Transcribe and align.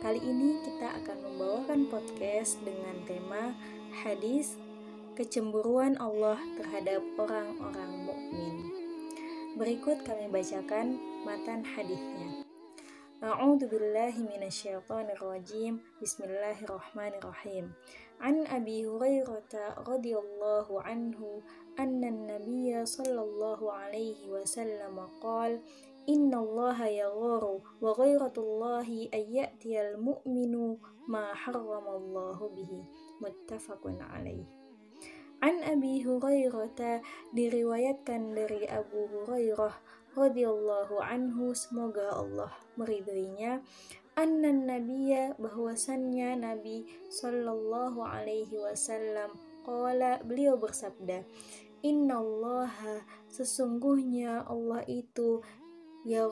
Kali 0.00 0.24
ini 0.24 0.56
kita 0.64 1.04
akan 1.04 1.20
membawakan 1.20 1.84
podcast 1.92 2.64
dengan 2.64 2.96
tema 3.04 3.52
hadis 4.00 4.56
kecemburuan 5.20 6.00
Allah 6.00 6.40
terhadap 6.56 7.04
orang-orang 7.20 8.08
mukmin. 8.08 8.71
Berikut 9.52 10.00
kami 10.08 10.32
bacakan 10.32 10.96
matan 11.28 11.60
hadisnya. 11.60 12.40
A'udzu 13.20 13.68
billahi 13.68 14.24
minasyaitonir 14.24 15.20
rajim. 15.20 15.76
Bismillahirrahmanirrahim. 16.00 17.68
An 18.16 18.48
Abi 18.48 18.88
Hurairah 18.88 19.44
radhiyallahu 19.84 20.80
anhu 20.80 21.44
anna 21.76 22.08
an-nabiy 22.08 22.80
sallallahu 22.80 23.68
alaihi 23.68 24.24
wasallam 24.32 24.96
qala 25.20 25.60
Inna 26.08 26.40
Allah 26.40 26.78
yagharu 26.88 27.62
wa 27.78 27.92
ghairatullahi 27.92 29.12
ay 29.12 29.36
ya'tiyal 29.36 30.00
mu'minu 30.00 30.80
ma 31.06 31.30
harramallahu 31.30 32.56
bihi 32.56 32.82
muttafaqun 33.20 34.00
alaih 34.00 34.61
An 35.42 35.58
Abi 35.66 36.06
Hurairah 36.06 37.02
diriwayatkan 37.34 38.30
dari 38.30 38.62
Abu 38.70 39.10
Hurairah 39.10 39.74
radhiyallahu 40.14 41.02
anhu 41.02 41.50
semoga 41.50 42.14
Allah 42.14 42.54
meridhoinya 42.78 43.58
annan 44.14 44.70
nabiyya 44.70 45.34
bahwasannya 45.42 46.38
Nabi 46.38 46.86
sallallahu 47.10 48.06
alaihi 48.06 48.54
wasallam 48.54 49.34
qala 49.66 50.22
beliau 50.22 50.54
bersabda 50.62 51.26
Innallaha 51.82 53.02
sesungguhnya 53.26 54.46
Allah 54.46 54.86
itu 54.86 55.42
ya 56.06 56.30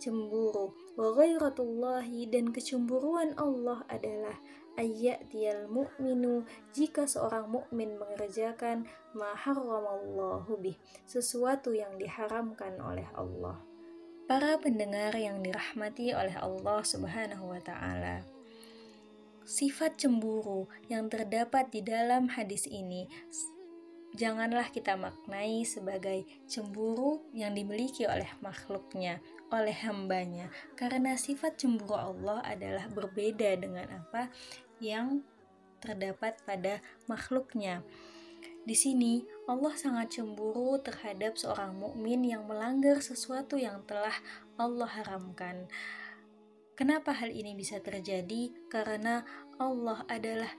cemburu 0.00 0.72
wa 0.92 1.08
ghairatullahi 1.16 2.28
dan 2.28 2.52
kecemburuan 2.52 3.32
Allah 3.40 3.84
adalah 3.88 4.36
ayyatiyal 4.76 5.68
mu'minu 5.68 6.44
jika 6.72 7.04
seorang 7.04 7.48
mukmin 7.48 7.96
mengerjakan 8.00 8.88
ma 9.12 9.36
harramallahu 9.36 10.56
bih 10.60 10.76
sesuatu 11.04 11.76
yang 11.76 11.96
diharamkan 12.00 12.76
oleh 12.80 13.08
Allah. 13.16 13.60
Para 14.24 14.56
pendengar 14.56 15.12
yang 15.18 15.44
dirahmati 15.44 16.16
oleh 16.16 16.32
Allah 16.40 16.80
Subhanahu 16.80 17.52
wa 17.52 17.60
taala. 17.60 18.24
Sifat 19.42 19.98
cemburu 19.98 20.70
yang 20.86 21.10
terdapat 21.10 21.68
di 21.74 21.82
dalam 21.82 22.30
hadis 22.30 22.64
ini 22.70 23.10
janganlah 24.12 24.68
kita 24.68 24.96
maknai 24.96 25.64
sebagai 25.64 26.28
cemburu 26.44 27.24
yang 27.32 27.56
dimiliki 27.56 28.04
oleh 28.04 28.28
makhluknya, 28.44 29.24
oleh 29.52 29.76
hambanya 29.84 30.48
karena 30.76 31.16
sifat 31.16 31.60
cemburu 31.60 31.96
Allah 31.96 32.40
adalah 32.44 32.88
berbeda 32.92 33.56
dengan 33.60 33.88
apa 34.00 34.32
yang 34.80 35.24
terdapat 35.82 36.38
pada 36.46 36.78
makhluknya. 37.10 37.82
Di 38.62 38.78
sini 38.78 39.26
Allah 39.50 39.74
sangat 39.74 40.14
cemburu 40.14 40.78
terhadap 40.78 41.34
seorang 41.34 41.74
mukmin 41.74 42.22
yang 42.22 42.46
melanggar 42.46 43.02
sesuatu 43.02 43.58
yang 43.58 43.82
telah 43.90 44.14
Allah 44.54 44.86
haramkan. 44.86 45.66
Kenapa 46.78 47.10
hal 47.10 47.34
ini 47.34 47.58
bisa 47.58 47.82
terjadi? 47.82 48.54
Karena 48.70 49.26
Allah 49.58 50.06
adalah 50.06 50.50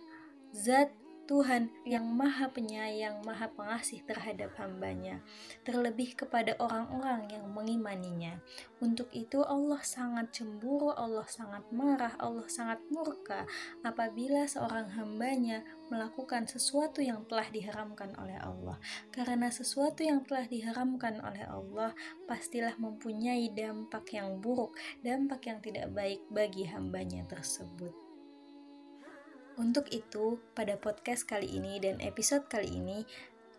zat 0.51 0.91
Tuhan 1.33 1.73
yang 1.81 2.05
maha 2.13 2.45
penyayang, 2.45 3.25
maha 3.25 3.49
pengasih 3.49 4.05
terhadap 4.05 4.53
hambanya, 4.61 5.17
terlebih 5.65 6.13
kepada 6.13 6.53
orang-orang 6.61 7.25
yang 7.25 7.49
mengimaninya. 7.49 8.37
Untuk 8.77 9.09
itu 9.09 9.41
Allah 9.41 9.81
sangat 9.81 10.29
cemburu, 10.29 10.93
Allah 10.93 11.25
sangat 11.25 11.65
marah, 11.73 12.13
Allah 12.21 12.45
sangat 12.45 12.85
murka 12.93 13.49
apabila 13.81 14.45
seorang 14.45 14.93
hambanya 14.93 15.65
melakukan 15.89 16.45
sesuatu 16.45 17.01
yang 17.01 17.25
telah 17.25 17.49
diharamkan 17.49 18.13
oleh 18.13 18.37
Allah. 18.37 18.77
Karena 19.09 19.49
sesuatu 19.49 20.05
yang 20.05 20.21
telah 20.29 20.45
diharamkan 20.45 21.17
oleh 21.17 21.49
Allah 21.49 21.97
pastilah 22.29 22.77
mempunyai 22.77 23.49
dampak 23.57 24.13
yang 24.13 24.37
buruk, 24.37 24.77
dampak 25.01 25.49
yang 25.49 25.57
tidak 25.65 25.89
baik 25.97 26.21
bagi 26.29 26.69
hambanya 26.69 27.25
tersebut. 27.25 28.02
Untuk 29.53 29.85
itu, 29.93 30.41
pada 30.57 30.73
podcast 30.81 31.29
kali 31.29 31.45
ini 31.45 31.77
dan 31.77 32.01
episode 32.01 32.49
kali 32.49 32.73
ini, 32.73 33.05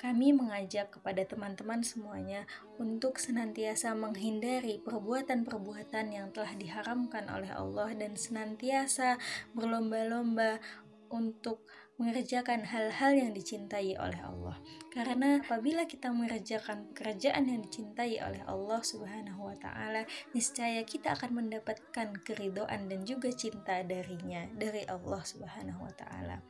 kami 0.05 0.37
mengajak 0.37 0.93
kepada 0.93 1.25
teman-teman 1.25 1.81
semuanya 1.81 2.45
untuk 2.77 3.17
senantiasa 3.17 3.97
menghindari 3.97 4.83
perbuatan-perbuatan 4.83 6.13
yang 6.13 6.29
telah 6.35 6.53
diharamkan 6.59 7.25
oleh 7.31 7.49
Allah 7.55 7.95
dan 7.97 8.19
senantiasa 8.19 9.17
berlomba-lomba 9.57 10.61
untuk 11.09 11.65
mengerjakan 11.95 12.67
hal-hal 12.67 13.15
yang 13.15 13.31
dicintai 13.31 13.95
oleh 13.95 14.19
Allah. 14.19 14.59
Karena 14.91 15.39
apabila 15.39 15.87
kita 15.87 16.11
mengerjakan 16.11 16.91
pekerjaan 16.91 17.47
yang 17.47 17.63
dicintai 17.63 18.19
oleh 18.19 18.43
Allah 18.51 18.83
Subhanahu 18.83 19.47
wa 19.47 19.55
taala, 19.55 20.03
niscaya 20.35 20.83
kita 20.83 21.15
akan 21.15 21.47
mendapatkan 21.47 22.19
keridoan 22.27 22.91
dan 22.91 23.07
juga 23.07 23.31
cinta 23.31 23.79
darinya, 23.87 24.51
dari 24.59 24.83
Allah 24.91 25.23
Subhanahu 25.23 25.87
wa 25.87 25.95
taala. 25.95 26.43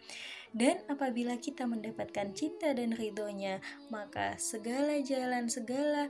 Dan 0.54 0.80
apabila 0.88 1.36
kita 1.36 1.68
mendapatkan 1.68 2.32
cinta 2.32 2.72
dan 2.72 2.96
ridhonya, 2.96 3.60
maka 3.92 4.38
segala 4.40 4.96
jalan, 5.02 5.50
segala 5.50 6.08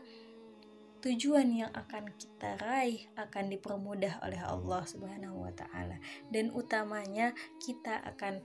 tujuan 1.04 1.52
yang 1.52 1.68
akan 1.76 2.16
kita 2.16 2.56
raih 2.64 3.12
akan 3.20 3.52
dipermudah 3.52 4.24
oleh 4.24 4.40
Allah 4.40 4.88
Subhanahu 4.88 5.44
wa 5.44 5.52
taala 5.52 6.00
dan 6.32 6.48
utamanya 6.56 7.36
kita 7.60 8.00
akan 8.08 8.40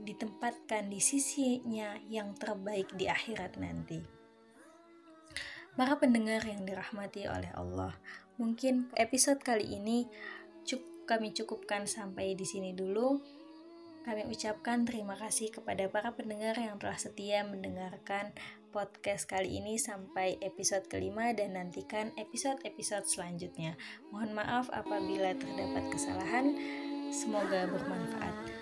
ditempatkan 0.00 0.88
di 0.88 1.00
sisinya 1.02 1.98
yang 2.08 2.32
terbaik 2.38 2.92
di 2.96 3.10
akhirat 3.10 3.60
nanti. 3.60 4.00
Para 5.72 5.96
pendengar 5.96 6.44
yang 6.44 6.68
dirahmati 6.68 7.24
oleh 7.28 7.48
Allah, 7.56 7.96
mungkin 8.36 8.92
episode 8.96 9.40
kali 9.40 9.76
ini 9.76 10.04
cukup 10.68 10.92
kami 11.02 11.34
cukupkan 11.34 11.84
sampai 11.84 12.38
di 12.38 12.46
sini 12.46 12.72
dulu. 12.72 13.20
Kami 14.02 14.26
ucapkan 14.26 14.82
terima 14.82 15.14
kasih 15.14 15.54
kepada 15.54 15.86
para 15.86 16.10
pendengar 16.10 16.58
yang 16.58 16.74
telah 16.74 16.98
setia 16.98 17.46
mendengarkan 17.46 18.34
podcast 18.74 19.30
kali 19.30 19.62
ini 19.62 19.78
sampai 19.78 20.42
episode 20.42 20.90
kelima 20.90 21.30
dan 21.36 21.54
nantikan 21.54 22.10
episode-episode 22.18 23.06
selanjutnya. 23.06 23.78
Mohon 24.10 24.42
maaf 24.42 24.66
apabila 24.74 25.38
terdapat 25.38 25.84
kesalahan. 25.94 26.56
Semoga 27.14 27.68
bermanfaat. 27.68 28.61